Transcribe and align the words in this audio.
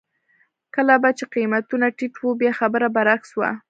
کله 0.75 0.95
به 1.01 1.09
چې 1.17 1.25
قېمتونه 1.33 1.85
ټیټ 1.97 2.13
وو 2.19 2.31
بیا 2.39 2.51
خبره 2.59 2.87
برعکس 2.95 3.31
وه. 3.35 3.49